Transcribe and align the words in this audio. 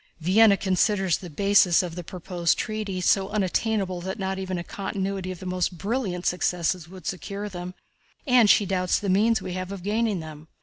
"Vienna 0.19 0.57
considers 0.57 1.17
the 1.19 1.29
bases 1.29 1.83
of 1.83 1.93
the 1.93 2.03
proposed 2.03 2.57
treaty 2.57 2.99
so 3.01 3.29
unattainable 3.29 4.01
that 4.01 4.17
not 4.17 4.39
even 4.39 4.57
a 4.57 4.63
continuity 4.63 5.29
of 5.31 5.45
most 5.45 5.77
brilliant 5.77 6.25
successes 6.25 6.89
would 6.89 7.05
secure 7.05 7.47
them, 7.47 7.75
and 8.25 8.49
she 8.49 8.65
doubts 8.65 8.97
the 8.97 9.09
means 9.09 9.43
we 9.43 9.53
have 9.53 9.71
of 9.71 9.83
gaining 9.83 10.19
them. 10.19 10.47